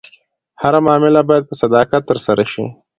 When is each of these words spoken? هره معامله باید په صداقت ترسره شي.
هره 0.61 0.79
معامله 0.85 1.21
باید 1.29 1.47
په 1.49 1.55
صداقت 1.61 2.01
ترسره 2.09 2.45
شي. 2.51 2.65